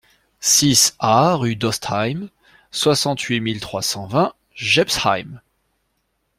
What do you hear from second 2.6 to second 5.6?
soixante-huit mille trois cent vingt Jebsheim